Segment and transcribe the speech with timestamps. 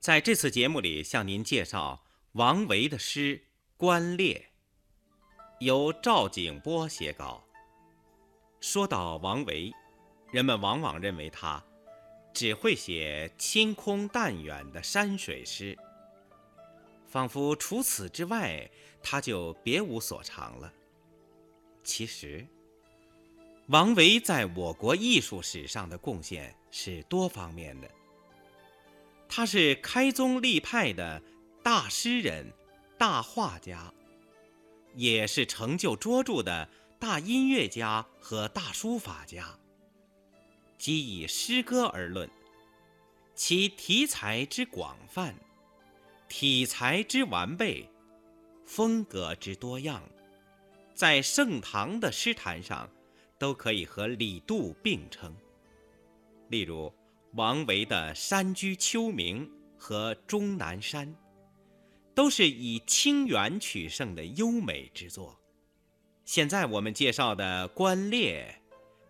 [0.00, 2.02] 在这次节目里，向您介绍
[2.32, 3.36] 王维的诗
[3.76, 4.50] 《观猎》，
[5.62, 7.44] 由赵景波写稿。
[8.62, 9.70] 说到王维，
[10.32, 11.62] 人们往往认为他
[12.32, 15.76] 只会写清空淡远的山水诗，
[17.06, 18.70] 仿佛除此之外，
[19.02, 20.72] 他就别无所长了。
[21.84, 22.46] 其实，
[23.68, 27.90] 王维在我国艺术史上的贡献是多方面的。
[29.32, 31.22] 他是开宗立派的
[31.62, 32.52] 大诗人、
[32.98, 33.94] 大画家，
[34.96, 39.56] 也是成就卓著的大音乐家和大书法家。
[40.76, 42.28] 即以诗歌而论，
[43.36, 45.36] 其题材之广泛、
[46.28, 47.88] 体裁之完备、
[48.66, 50.02] 风格之多样，
[50.92, 52.90] 在盛唐的诗坛上，
[53.38, 55.32] 都可以和李杜并称。
[56.48, 56.92] 例如。
[57.34, 59.46] 王维的《山居秋暝》
[59.78, 61.06] 和《终南山》，
[62.14, 65.38] 都是以清远取胜的优美之作。
[66.24, 68.60] 现在我们介绍的《观猎》，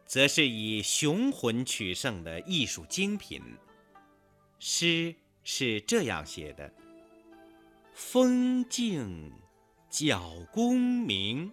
[0.06, 3.41] 则是以雄浑取胜的艺术精品。
[4.58, 6.70] 诗是这样写的
[7.94, 9.32] ：“风静
[9.88, 11.50] 角弓鸣，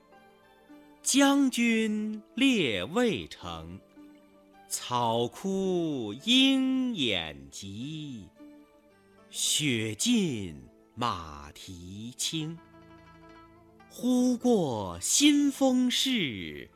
[1.02, 3.80] 将军猎渭城。”
[4.70, 8.28] 草枯鹰眼疾，
[9.30, 10.62] 雪尽
[10.94, 12.58] 马蹄轻。
[13.90, 16.70] 忽过新丰市，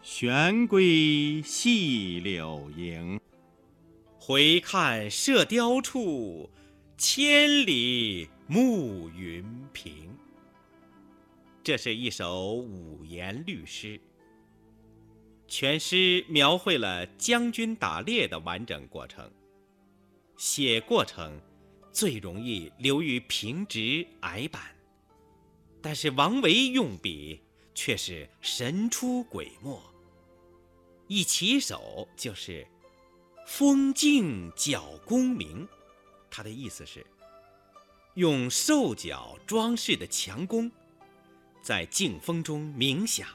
[0.00, 3.20] 悬归细柳营。
[4.16, 6.48] 回看射雕处，
[6.96, 10.16] 千里暮云平。
[11.64, 14.00] 这是一首五言律诗。
[15.54, 19.30] 全诗描绘了将军打猎的完整过程。
[20.38, 21.38] 写过程
[21.92, 24.62] 最容易流于平直矮板，
[25.82, 27.38] 但是王维用笔
[27.74, 29.78] 却是神出鬼没。
[31.06, 32.66] 一起手就是
[33.46, 35.68] “风静角弓鸣”，
[36.32, 37.06] 他的意思是
[38.14, 40.72] 用兽角装饰的强弓，
[41.60, 43.28] 在劲风中鸣响。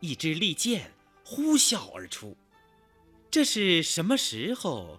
[0.00, 0.90] 一支利箭
[1.24, 2.36] 呼啸而出，
[3.30, 4.98] 这是什么时候，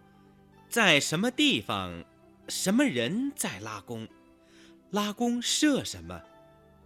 [0.70, 2.06] 在什么地方，
[2.48, 4.08] 什么人在拉弓？
[4.92, 6.22] 拉弓射什么？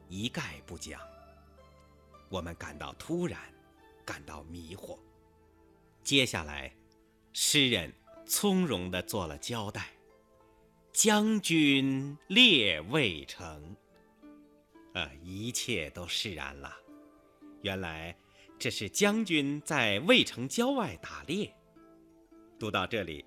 [0.08, 1.00] 一概不讲。
[2.30, 3.40] 我们感到突然，
[4.06, 4.98] 感到迷惑。
[6.04, 6.72] 接下来，
[7.34, 7.94] 诗人
[8.26, 9.90] 从容地做了交代
[10.94, 13.76] ：“将军猎未成。”
[14.94, 16.74] 呃，一切都释然了。
[17.66, 18.16] 原来
[18.60, 21.52] 这是将军在渭城郊外打猎。
[22.60, 23.26] 读到这里，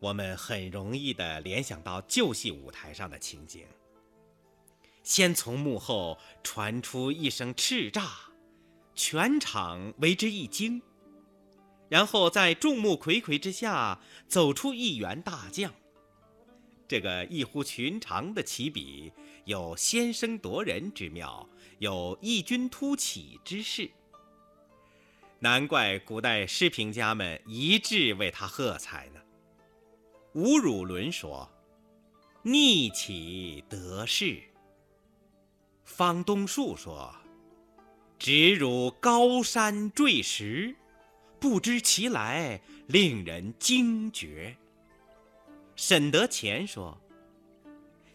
[0.00, 3.64] 我们很容易地联想到旧戏舞台上的情景：
[5.04, 8.10] 先从幕后传出一声叱咤，
[8.96, 10.80] 全场为之一惊；
[11.88, 15.72] 然后在众目睽睽之下走出一员大将。
[16.88, 19.12] 这个异乎寻常的起笔，
[19.44, 21.48] 有先声夺人之妙。
[21.80, 23.90] 有异军突起之势，
[25.38, 29.20] 难怪古代诗评家们一致为他喝彩呢。
[30.34, 31.50] 吴汝伦说
[32.44, 34.42] ：“逆起得势。”
[35.82, 37.14] 方东树说
[38.18, 40.76] ：“直如高山坠石，
[41.40, 44.54] 不知其来，令人惊觉。”
[45.76, 47.00] 沈德潜说：“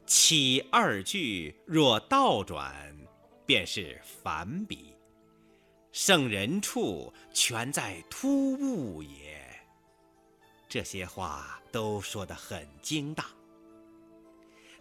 [0.05, 2.95] 起二句若倒转。”
[3.45, 4.95] 便是反比，
[5.91, 9.43] 圣人处全在突兀也。
[10.67, 13.25] 这些话都说得很精当。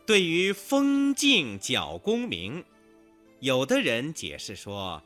[0.07, 2.65] 对于风静角弓鸣，
[3.41, 5.03] 有的人解释说，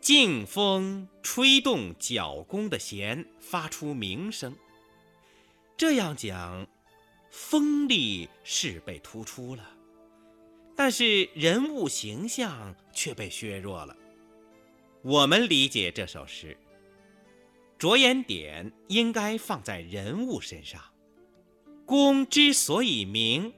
[0.00, 4.56] 静风吹动角弓的弦，发出鸣声。
[5.76, 6.66] 这样讲，
[7.30, 9.70] 风力是被突出了。
[10.82, 13.94] 但是人物形象却被削弱了。
[15.02, 16.56] 我们理解这首诗，
[17.78, 20.80] 着眼点应该放在人物身上。
[21.84, 23.52] 弓之所以鸣，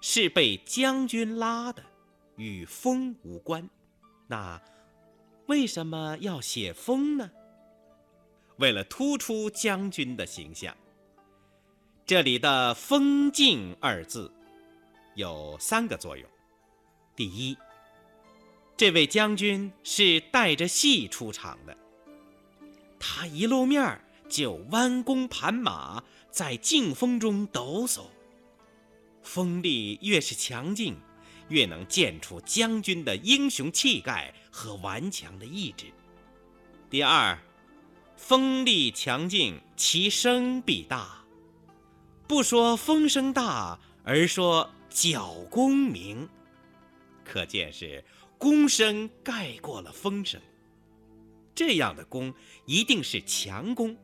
[0.00, 1.84] 是被将军拉的，
[2.36, 3.68] 与风无关。
[4.26, 4.58] 那
[5.44, 7.30] 为什么要写风呢？
[8.56, 10.74] 为了突出将军的形象。
[12.06, 14.32] 这里的“风静”二字
[15.14, 16.26] 有三个作用。
[17.16, 17.56] 第一，
[18.76, 21.76] 这位将军是带着戏出场的。
[22.98, 28.06] 他一露面就弯弓盘马，在劲风中抖擞。
[29.22, 30.96] 风力越是强劲，
[31.48, 35.86] 越能见出将军的英雄气概和顽强的意志。
[36.90, 37.38] 第二，
[38.16, 41.24] 风力强劲，其声必大。
[42.26, 46.28] 不说风声大，而说角弓鸣，
[47.24, 48.04] 可见是
[48.38, 50.40] 弓声盖过了风声。
[51.54, 52.34] 这样的弓
[52.66, 53.96] 一定是强弓。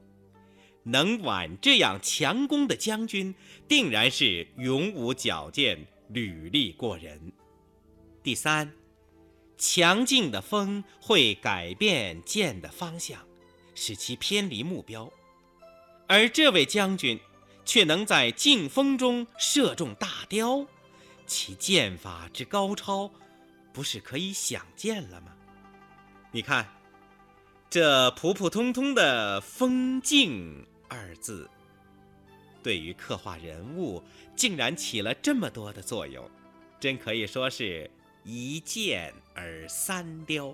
[0.82, 3.34] 能挽这样强弓的将军，
[3.68, 7.32] 定然是勇武矫健、履历过人。
[8.22, 8.72] 第三，
[9.58, 13.20] 强劲的风会改变箭的方向，
[13.74, 15.12] 使其偏离目标，
[16.08, 17.20] 而这位将军
[17.66, 20.66] 却能在劲风中射中大雕，
[21.30, 23.08] 其剑法之高超，
[23.72, 25.32] 不是可以想见了吗？
[26.32, 26.66] 你看，
[27.70, 30.66] 这普普通通的风劲。
[30.88, 31.48] 二字，
[32.64, 34.02] 对于刻画人物，
[34.34, 36.28] 竟然起了这么多的作用，
[36.80, 37.88] 真可以说是
[38.24, 40.52] 一箭而三雕。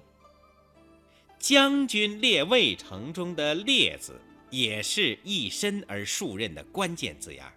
[1.39, 4.21] 将军列渭城中的“列”字，
[4.51, 7.55] 也是一身而数任的关键字眼儿。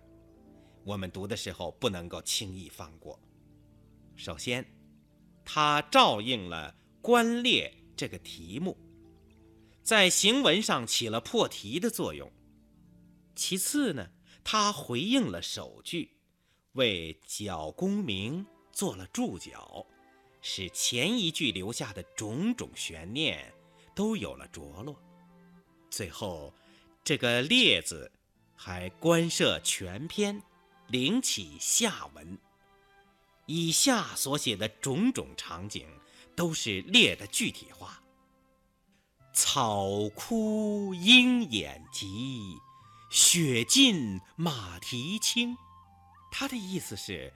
[0.83, 3.19] 我们读的时候不能够轻易放过。
[4.15, 4.65] 首先，
[5.45, 8.77] 它照应了“官列”这个题目，
[9.81, 12.31] 在行文上起了破题的作用。
[13.35, 14.09] 其次呢，
[14.43, 16.17] 他回应了首句，
[16.73, 19.85] 为角弓鸣做了注脚，
[20.41, 23.53] 使前一句留下的种种悬念
[23.95, 25.01] 都有了着落。
[25.89, 26.53] 最后，
[27.03, 28.11] 这个“列”字
[28.55, 30.41] 还关涉全篇，
[30.89, 32.37] 领起下文。
[33.45, 35.87] 以下所写的种种场景，
[36.35, 38.03] 都是列的具体化。
[39.33, 42.57] 草枯鹰眼疾。
[43.11, 45.57] 雪尽马蹄轻，
[46.31, 47.33] 他的意思是，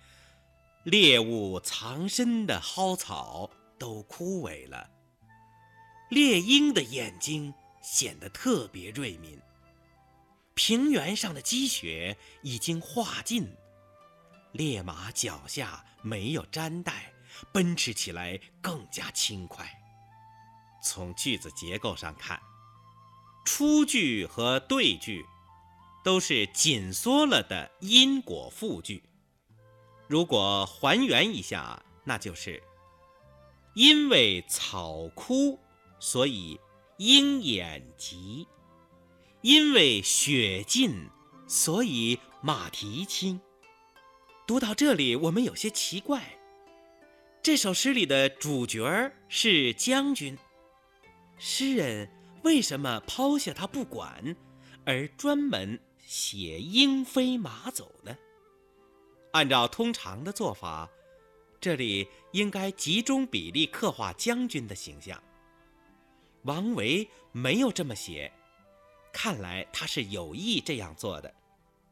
[0.83, 3.49] 猎物藏身的蒿草
[3.79, 4.87] 都枯萎了，
[6.11, 7.51] 猎鹰的眼睛
[7.81, 9.41] 显得特别锐敏。
[10.55, 13.55] 平原上的积雪已经化尽，
[14.51, 17.13] 烈马脚下没有毡带，
[17.51, 19.69] 奔驰起来更加轻快。
[20.83, 22.39] 从句子结构上看，
[23.45, 25.25] 出句和对句。
[26.03, 29.01] 都是紧缩了的因果复句。
[30.09, 32.61] 如果还原一下，那就是
[33.73, 35.57] 因为草枯，
[36.01, 36.59] 所以
[36.97, 38.45] 鹰眼疾；
[39.43, 41.09] 因为雪尽，
[41.47, 43.41] 所以马蹄轻。
[44.47, 46.39] 读到这里，我们有些奇怪：
[47.41, 50.37] 这首诗里的主角是将军，
[51.37, 52.09] 诗人
[52.43, 54.33] 为什么抛下他不管，
[54.85, 55.77] 而专门？
[56.05, 58.15] 写鹰飞马走呢？
[59.31, 60.89] 按照通常的做法，
[61.59, 65.21] 这里应该集中比例刻画将军的形象。
[66.43, 68.31] 王维没有这么写，
[69.13, 71.33] 看来他是有意这样做的。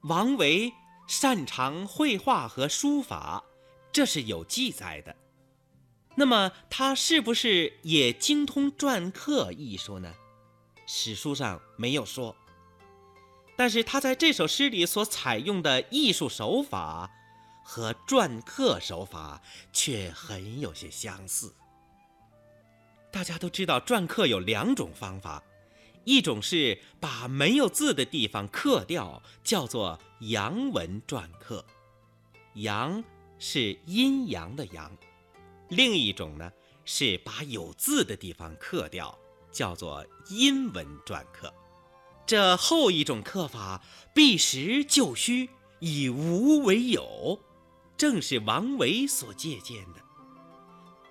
[0.02, 0.74] 王维
[1.08, 3.44] 擅长绘画和书法，
[3.94, 5.16] 这是有记载的。
[6.16, 10.14] 那么他是不是也精通篆刻艺术呢？
[10.86, 12.36] 史书上没有说。
[13.56, 17.12] 但是他在这首诗里所采用的艺术手法
[17.64, 19.42] 和篆刻手法
[19.72, 21.54] 却很有些相似。
[23.12, 25.44] 大家都知道，篆刻有两种方法，
[26.04, 31.66] 一种是把没有字的地方刻掉，叫做阳文篆刻，
[32.56, 33.04] 阳
[33.38, 34.90] 是阴阳的阳；
[35.70, 36.52] 另一种呢
[36.86, 39.18] 是把有字的地方刻掉，
[39.52, 41.54] 叫做阴文篆刻。
[42.26, 47.40] 这后一种刻法，避实就虚，以无为有，
[47.98, 50.02] 正是王维所借鉴的。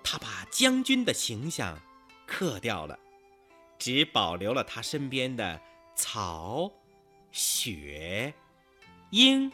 [0.03, 1.79] 他把将军的形象
[2.25, 2.97] 刻掉了，
[3.81, 5.59] 只保留了他身边的
[5.95, 6.71] 草、
[7.31, 8.31] 雪、
[9.09, 9.51] 鹰、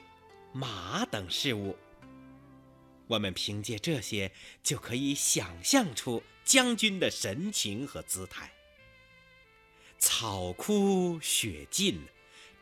[0.51, 1.77] 马等事物。
[3.07, 4.29] 我们凭借这些，
[4.61, 8.51] 就可以想象出将军的神情和姿态。
[9.97, 12.05] 草枯雪尽，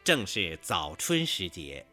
[0.04, 1.88] 正是早春时节，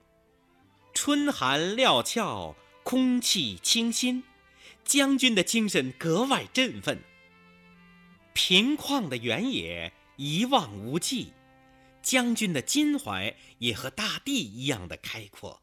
[0.93, 4.23] 春寒料峭，空气清新，
[4.85, 7.03] 将军的精神格外振奋。
[8.35, 11.33] 平旷的原野一望无际，
[12.03, 15.63] 将军的襟怀也和大地一样的开阔。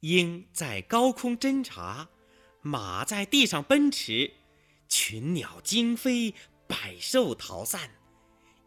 [0.00, 2.08] 鹰在高空侦察，
[2.62, 4.32] 马在地上奔驰，
[4.88, 6.34] 群鸟惊飞，
[6.68, 7.90] 百兽逃散。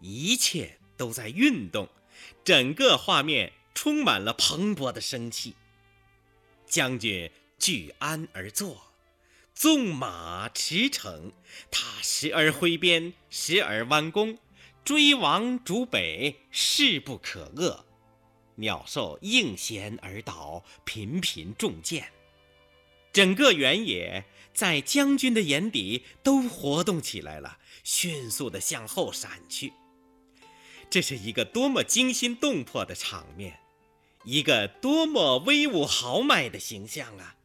[0.01, 1.88] 一切都在运动，
[2.44, 5.56] 整个画面充满了蓬勃的生气。
[6.65, 8.88] 将军据鞍而坐，
[9.53, 11.32] 纵马驰骋，
[11.70, 14.38] 他时而挥鞭，时而弯弓，
[14.86, 17.82] 追王逐北，势不可遏。
[18.56, 22.12] 鸟兽应弦而倒，频频中箭。
[23.12, 29.74] 整个原野在将军的眼底都活动起来了，迅速地向后闪去。
[30.89, 33.60] 这是一个多么惊心动魄的场面，
[34.24, 37.36] 一个多么威武豪迈的形象啊！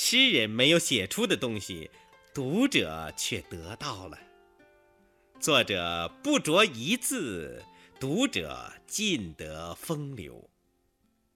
[0.00, 1.90] 诗人没有写出的东西，
[2.32, 4.16] 读者却得到了。
[5.40, 7.64] 作者不着一字，
[7.98, 10.48] 读者尽得风流。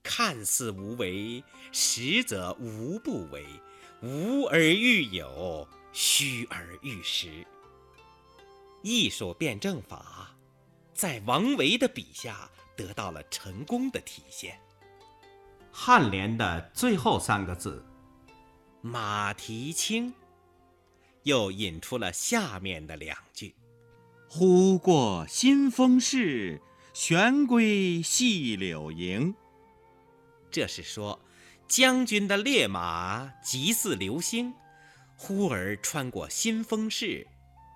[0.01, 1.43] 看似无为，
[1.73, 3.45] 实则无不为。
[4.01, 7.45] 无而欲有，虚而欲实。
[8.81, 10.31] 艺术辩证法。
[10.95, 14.57] 在王维的笔下得到了成功的体现。
[15.75, 17.85] 颔联的最后三个字
[18.83, 20.13] “马蹄轻”，
[21.25, 23.55] 又引出了下面的两句
[24.29, 26.61] ：“忽过新丰市，
[26.93, 29.35] 旋归细柳营。”
[30.53, 31.19] 这是说，
[31.67, 34.53] 将军的烈马疾似流星，
[35.17, 37.27] 忽而穿过新丰市，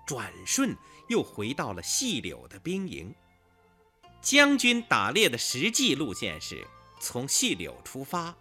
[0.05, 0.77] 转瞬。
[1.09, 3.15] 又回到了细柳的兵营。
[4.21, 6.67] 将军打猎的实际路线是
[6.99, 8.35] 从细柳出发，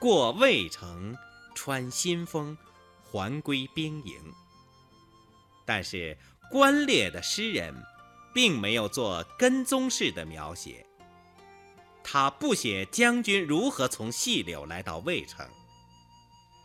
[0.00, 1.16] 过渭城，
[1.58, 2.56] 穿新丰，
[3.02, 4.14] 还归兵营。
[5.66, 6.16] 但是
[6.48, 7.74] 关猎的诗人，
[8.32, 10.86] 并没有做跟踪式的描写，
[12.04, 15.44] 他不写将军如何从细柳来到渭城，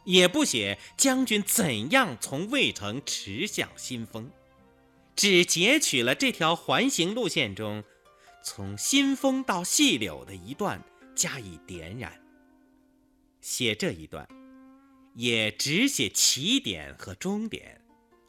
[0.04, 4.30] 也不写将军怎样从渭城驰向新丰。
[5.16, 7.84] 只截取了这条环形路线中，
[8.44, 10.80] 从新丰到细柳的一段
[11.16, 12.22] 加以点染。
[13.42, 14.26] 写这一段，
[15.16, 17.82] 也只写起点和终点，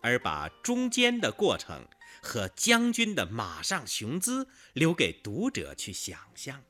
[0.03, 1.87] 而把中间的过程
[2.23, 6.63] 和将军的马上雄姿留给读者去想象。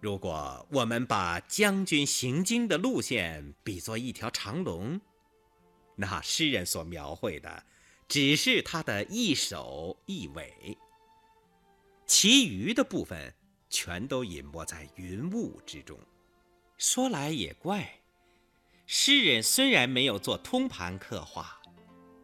[0.00, 5.00] 如果我们把将军行经的路线比作一条长龙，
[5.96, 7.64] 那诗人所描绘的。
[8.08, 10.76] 只是他的一首一尾，
[12.08, 13.32] 其余的部分
[13.68, 15.96] 全都隐没在云雾之中。
[16.76, 17.99] 说来也怪，
[18.92, 21.60] 诗人虽然没有做通盘刻画，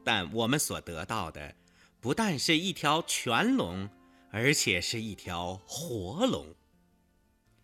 [0.03, 1.55] 但我们所得到的
[2.01, 3.89] 不但是一条全龙，
[4.33, 6.57] 而且是一条活龙。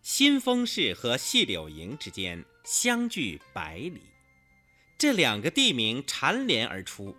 [0.03, 4.03] 新丰市和细柳营之间相距百里，
[4.97, 7.17] 这两个地名缠连而出。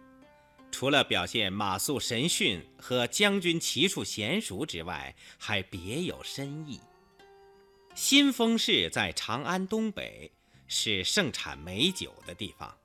[0.71, 6.79] 除了表现马谡神训和将军骑术娴熟之外，还别有深意。
[7.93, 10.31] 新丰市在长安东北，
[10.67, 12.75] 是盛产美酒的地方。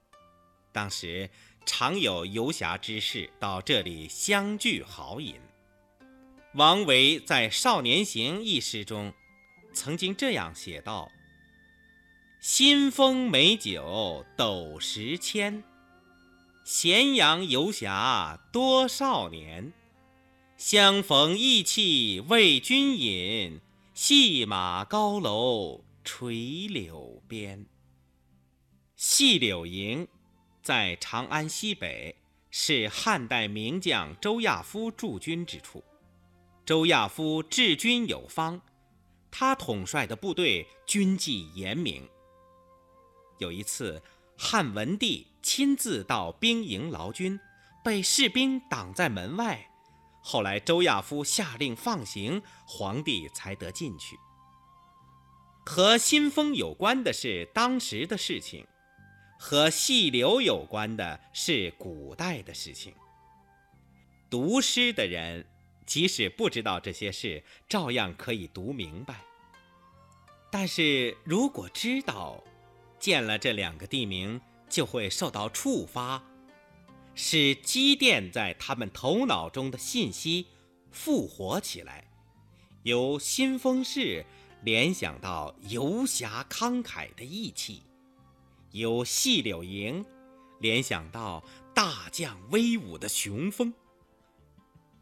[0.72, 1.28] 当时
[1.66, 5.34] 常有游侠之士到这里相聚豪饮。
[6.54, 9.12] 王维在《少年行》一诗中，
[9.72, 11.10] 曾经这样写道
[12.40, 15.62] ：“新丰美酒斗十千。”
[16.64, 19.72] 咸阳游侠多少年，
[20.56, 23.60] 相逢意气为君饮，
[23.94, 27.66] 细马高楼垂柳边。
[28.96, 30.08] 细柳营
[30.62, 32.16] 在长安西北，
[32.50, 35.84] 是汉代名将周亚夫驻军之处。
[36.64, 38.58] 周亚夫治军有方，
[39.30, 42.08] 他统帅的部队军纪严明。
[43.36, 44.02] 有一次，
[44.34, 45.26] 汉文帝。
[45.42, 47.38] 亲自到兵营劳军，
[47.84, 49.70] 被士兵挡在门外。
[50.22, 54.16] 后来周亚夫下令放行，皇帝才得进去。
[55.68, 58.66] 和新丰有关的是当时的事情，
[59.38, 62.94] 和细柳有关的是古代的事情。
[64.30, 65.44] 读诗的人
[65.84, 69.20] 即使不知道这些事，照样可以读明白。
[70.50, 72.42] 但是如果知道，
[72.98, 76.24] 见了这两个地名，就会受到触发，
[77.14, 80.46] 使积淀在他们头脑中的信息
[80.90, 82.10] 复活起来，
[82.84, 84.24] 由新丰市
[84.62, 87.82] 联想到游侠慷慨的义气，
[88.72, 90.04] 由细柳营
[90.60, 91.42] 联想到
[91.74, 93.72] 大将威武的雄风，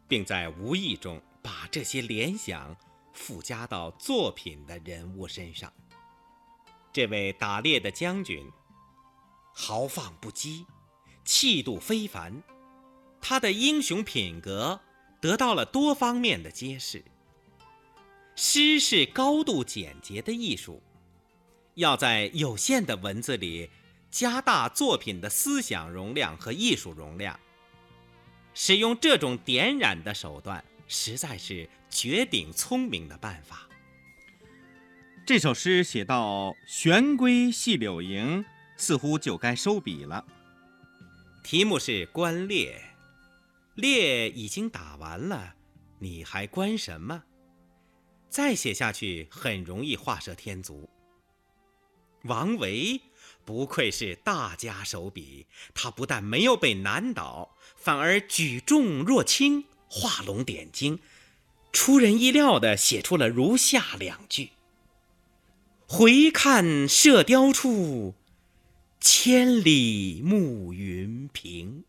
[0.07, 2.75] 并在无意中把这些联想
[3.13, 5.71] 附加到作品的人物身上。
[6.93, 8.49] 这位打猎的将军。
[9.59, 10.67] 豪放不羁，
[11.25, 12.43] 气度非凡，
[13.19, 14.79] 他的英雄品格
[15.19, 17.03] 得到了多方面的揭示。
[18.39, 20.79] 诗是高度简洁的艺术，
[21.73, 23.67] 要在有限的文字里
[24.11, 27.37] 加大作品的思想容量和艺术容量。
[28.53, 33.67] 使用这种点染的手段，实在是绝顶聪明的办法。
[35.25, 38.45] 这首诗写到“玄龟细柳营”，
[38.77, 40.23] 似乎就该收笔了。
[41.43, 42.79] 题目是观猎，
[43.73, 45.55] 猎已经打完了，
[45.97, 47.23] 你还观什么？
[48.29, 50.89] 再写下去很容易画蛇添足。
[52.23, 53.01] 王维。
[53.43, 60.99] 不愧是大家手笔，他不但没有被难倒，反而举重若轻，画龙点睛，
[61.71, 64.49] 出人意料地写出了如下两句
[65.87, 68.15] ：“回看射雕处，
[68.99, 71.85] 千里暮云平。”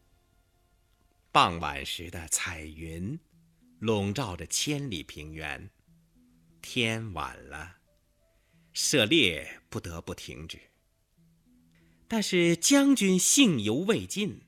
[1.32, 3.18] 傍晚时的彩云
[3.80, 5.68] 笼罩着千里平原，
[6.70, 7.78] 天晚了，
[8.74, 10.60] 射猎不得不停止。
[12.06, 14.42] 但是将军兴犹未尽，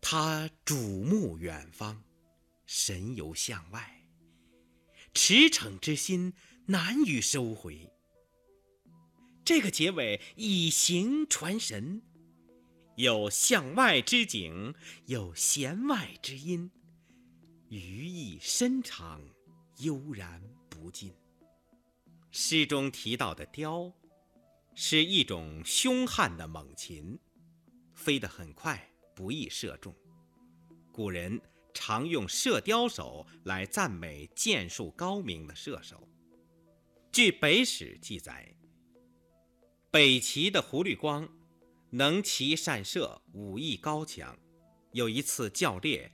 [0.00, 2.04] 他瞩目远方，
[2.64, 4.04] 神游向外，
[5.12, 6.32] 驰骋之心
[6.66, 7.90] 难以收回。
[9.44, 12.02] 这个结尾以形传神，
[12.94, 14.76] 有向外之景，
[15.06, 16.70] 有弦外之音，
[17.68, 19.20] 余意深长，
[19.78, 20.40] 悠然
[20.80, 21.14] 不尽。
[22.30, 23.92] 诗中提到的雕。
[24.72, 27.18] 是一种凶悍的猛禽，
[27.92, 29.94] 飞得很快，不易射中。
[30.92, 31.38] 古人
[31.74, 36.08] 常用“射雕手”来赞美箭术高明的射手。
[37.10, 38.54] 据《北史》记载，
[39.90, 41.28] 北齐的胡律光
[41.90, 44.38] 能骑善射，武艺高强。
[44.92, 46.12] 有一次教猎，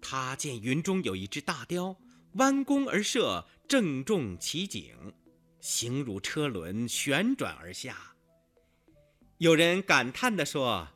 [0.00, 1.96] 他见云中有一只大雕，
[2.34, 5.14] 弯弓而射，正中其颈。
[5.60, 8.14] 形如车轮旋转而下。
[9.38, 10.88] 有人感叹地说：“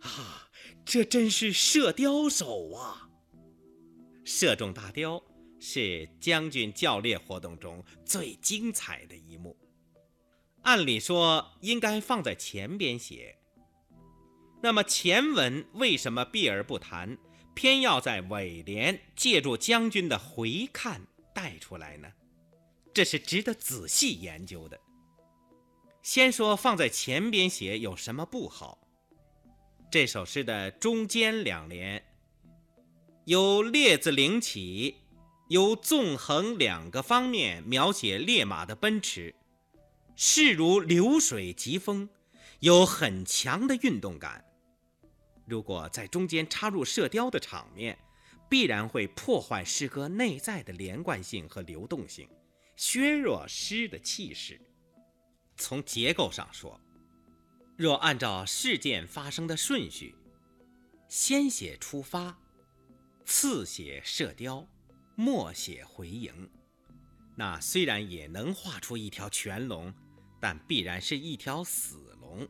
[0.00, 0.50] 啊，
[0.84, 3.08] 这真是射雕手啊！”
[4.24, 5.22] 射中大雕
[5.58, 9.56] 是将军教猎活动中最精彩的一幕。
[10.62, 13.38] 按理说应该放在前边写，
[14.62, 17.16] 那么前文为什么避而不谈，
[17.54, 21.00] 偏要在尾联借助将军的回看
[21.34, 22.08] 带出来呢？
[22.92, 24.78] 这是值得仔细研究的。
[26.02, 28.78] 先说放在前边写有什么不好？
[29.90, 32.04] 这首诗的中间两联，
[33.24, 34.96] 由列字领起，
[35.48, 39.34] 由纵横两个方面描写烈马的奔驰，
[40.16, 42.08] 势如流水疾风，
[42.60, 44.44] 有很强的运动感。
[45.46, 47.98] 如果在中间插入射雕的场面，
[48.48, 52.28] 必然会破坏诗歌内在的连贯性和流动性。
[52.76, 54.60] 削弱诗的气势。
[55.56, 56.80] 从结构上说，
[57.76, 60.14] 若按照事件发生的顺序，
[61.08, 62.36] 先写出发，
[63.24, 64.66] 次写射雕，
[65.14, 66.50] 末写回营，
[67.36, 69.94] 那虽然也能画出一条全龙，
[70.40, 72.48] 但必然是一条死龙。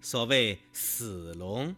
[0.00, 1.74] 所谓死龙，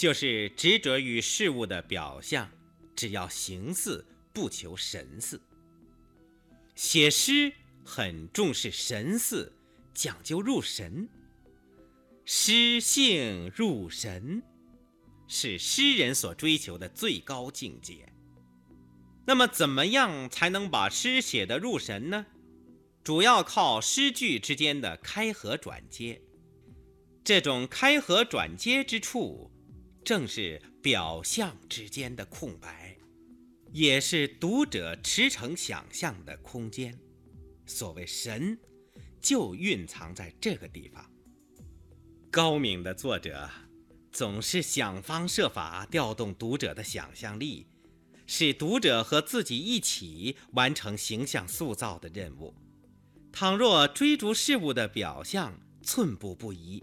[0.00, 2.50] 就是执着于事物的表象，
[2.96, 5.38] 只要形似，不求神似。
[6.74, 7.52] 写诗
[7.84, 9.52] 很重视神似，
[9.92, 11.06] 讲究入神。
[12.24, 14.42] 诗性入神，
[15.28, 18.10] 是诗人所追求的最高境界。
[19.26, 22.24] 那么，怎么样才能把诗写得入神呢？
[23.04, 26.22] 主要靠诗句之间的开合转接。
[27.22, 29.50] 这种开合转接之处，
[30.04, 32.96] 正是表象之间的空白。
[33.72, 36.98] 也是读者驰骋想象的空间，
[37.66, 38.58] 所谓神，
[39.20, 41.08] 就蕴藏在这个地方。
[42.32, 43.48] 高明的作者
[44.10, 47.68] 总是想方设法调动读者的想象力，
[48.26, 52.52] 使读者和自己一起完成形象塑造的任务。
[53.30, 56.82] 倘若追逐事物的表象寸步不移，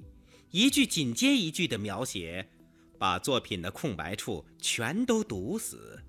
[0.52, 2.50] 一句紧接一句的描写，
[2.98, 6.02] 把作品的空白处全都堵死。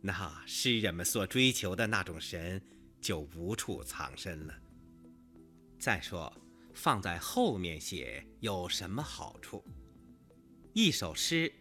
[0.00, 2.60] 那诗人们所追求的那种神
[3.00, 4.54] 就无处藏身了。
[5.78, 6.32] 再说，
[6.74, 9.64] 放在后面写有什么好处？
[10.72, 11.52] 一首诗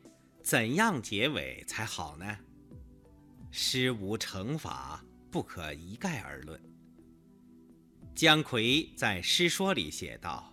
[0.41, 2.37] 怎样结尾才好呢？
[3.51, 6.59] 诗无成法，不可一概而论。
[8.15, 10.50] 姜夔在《诗说》里写道：“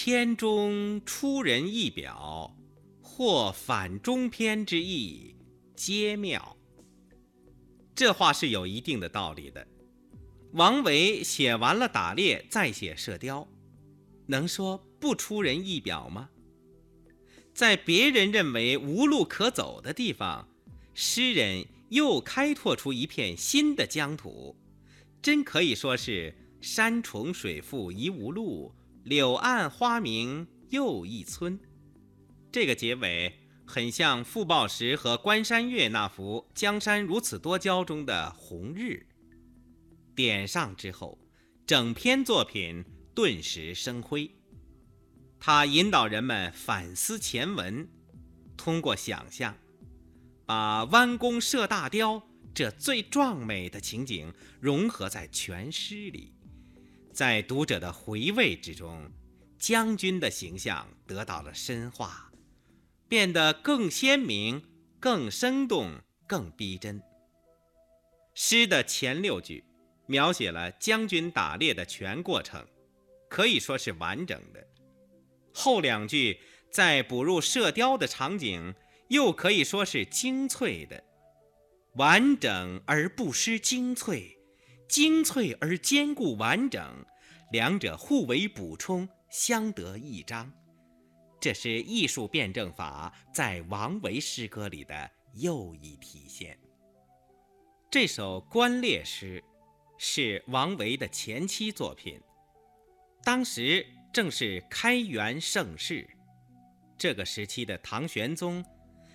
[0.00, 2.56] 篇中出人意表，
[3.02, 5.34] 或反中篇之意。”
[5.74, 6.56] 皆妙。
[7.96, 9.66] 这话是有一定的道理的。
[10.52, 13.48] 王维写完了打猎，再写射雕，
[14.26, 16.30] 能说不出人意表吗？
[17.52, 20.48] 在别人认为无路可走的地方，
[20.94, 24.54] 诗人又开拓出一片新的疆土，
[25.20, 28.72] 真可以说是山重水复疑无路，
[29.08, 31.58] 柳暗花明又一村。
[32.52, 39.06] 这个结尾很像傅抱石和关山月那幅《江山如此多娇》中的红日。
[40.14, 41.18] 点上之后，
[41.66, 44.30] 整篇作品顿时生辉。
[45.40, 47.88] 他引导人们反思前文，
[48.58, 49.56] 通过想象，
[50.44, 56.34] 把弯弓射大雕这最壮美的情景融合在全诗里。
[57.18, 59.10] 在读者的回味之中，
[59.58, 62.30] 将军的形象得到了深化，
[63.08, 64.62] 变得更鲜明、
[65.00, 67.02] 更生动、更逼真。
[68.34, 69.64] 诗的前六句。
[70.06, 72.64] 描写了将军打猎的全过程，
[73.28, 74.64] 可以说是完整的。
[75.52, 76.38] 后两句
[76.70, 78.74] 再补入射雕的场景，
[79.08, 81.02] 又可以说是精粹的。
[81.96, 84.37] 完整而不失精粹，
[84.88, 87.04] 精粹而坚固完整，
[87.52, 90.52] 两者互为补充，相得益彰。
[91.40, 96.58] 这是艺术辩证法在王维诗歌里的又一体现。
[97.90, 99.42] 这首观猎诗。
[100.00, 102.20] 是王维的前期作品，
[103.24, 106.08] 当时正是开元盛世。
[106.96, 108.64] 这个时期的唐玄宗，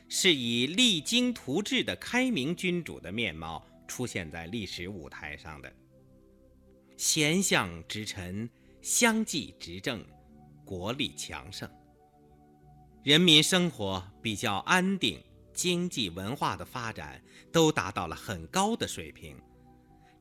[0.09, 5.71] 是以励精图治的开明君主的面貌出现在历史舞台上的。
[6.97, 8.49] 贤相之臣
[8.81, 10.03] 相继执政，
[10.65, 11.69] 国力强盛，
[13.03, 19.39] 人民生活比较安定，经济文化的发展都达到了很高的水平。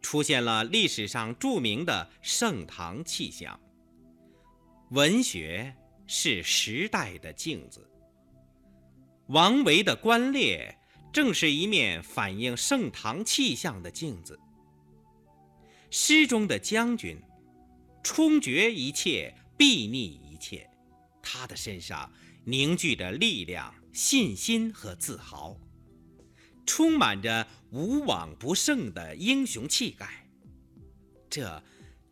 [0.03, 3.59] 出现了历史上著名的盛唐气象。
[4.91, 5.75] 文学
[6.07, 7.89] 是时代的镜子，
[9.29, 10.77] 王维的《观猎》
[11.12, 14.40] 正是一面反映盛唐气象的镜子。
[15.90, 17.20] 诗中的将军，
[18.03, 20.68] 冲决一切，睥睨一切，
[21.22, 22.11] 他的身上
[22.44, 25.55] 凝聚着力量、信心和自豪。
[26.64, 30.27] 充满着无往不胜的英雄气概，
[31.29, 31.62] 这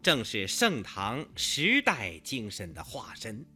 [0.03, 3.47] 正是盛唐时代精神的化身。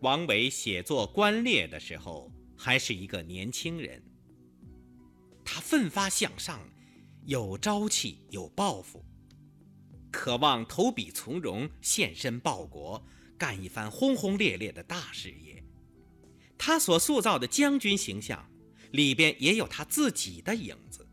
[0.00, 4.02] 王维写作《观猎》的时候还是一个年轻人，
[5.52, 6.60] 他奋发向上，
[7.24, 9.04] 有朝气，有抱负，
[10.12, 13.04] 渴望投笔从戎，献身报国，
[13.36, 15.64] 干一番轰轰烈烈的大事业。
[16.56, 18.48] 他所塑造的将军形象。
[18.92, 21.08] 里边也有他自己的影子。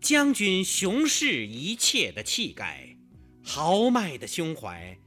[0.00, 2.96] 将军雄视一切的气概，
[3.42, 4.98] 豪迈的胸怀，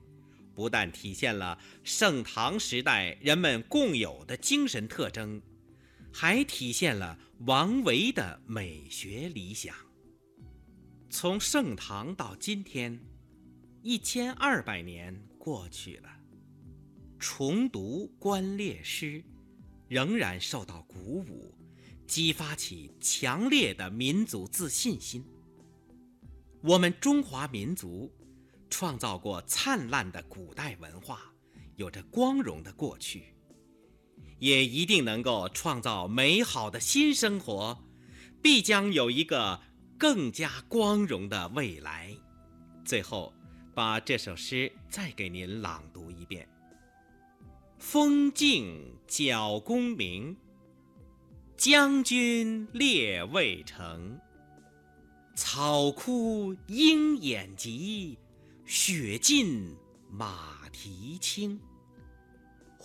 [0.53, 5.41] 不但体现了盛唐时代人们共有的精神特征，
[6.13, 9.75] 还体现了王维的美学理想。
[11.09, 12.99] 从盛唐到今天，
[13.83, 16.09] 一千二百年过去了，
[17.19, 19.21] 重读《观猎诗》。
[19.87, 21.55] 仍然受到鼓舞，
[22.05, 25.23] 激发起强烈的民族自信心。
[26.61, 28.11] 我们中华民族
[28.69, 31.31] 创造过灿烂的古代文化，
[31.77, 33.33] 有着光荣的过去，
[34.39, 37.77] 也一定能够创造美好的新生活，
[38.41, 39.59] 必将有一个
[39.97, 42.15] 更加光荣的未来。
[42.85, 43.33] 最后，
[43.73, 46.47] 把这首诗再给您朗读一遍。
[47.79, 50.35] 风静角弓鸣，
[51.55, 54.19] 将军猎渭城。
[55.35, 58.17] 草枯鹰眼疾，
[58.65, 59.75] 雪尽
[60.09, 61.59] 马蹄轻。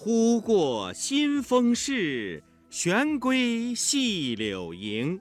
[0.05, 5.21] 忽过新丰市，悬归细柳营。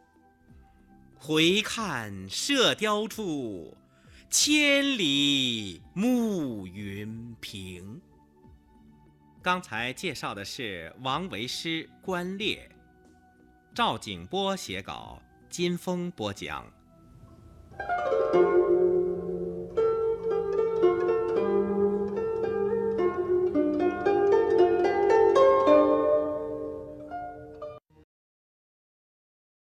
[1.20, 3.78] 回看射雕处，
[4.28, 8.02] 千里暮云平。
[9.39, 12.67] 刚才介绍的是王维诗《观猎》，
[13.76, 16.65] 赵景波写稿，金峰播讲。